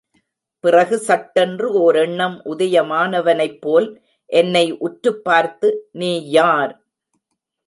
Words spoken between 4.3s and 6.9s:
என்னை உற்றுப்பார்த்து, நீ யார்?